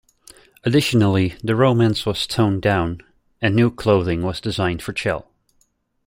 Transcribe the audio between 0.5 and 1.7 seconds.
Additionally, the